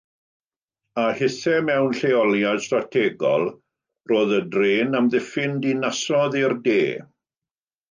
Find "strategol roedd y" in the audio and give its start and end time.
2.69-4.41